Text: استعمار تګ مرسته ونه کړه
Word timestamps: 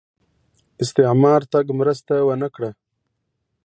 استعمار 0.83 1.41
تګ 1.53 1.65
مرسته 1.79 2.15
ونه 2.27 2.47
کړه 2.55 2.69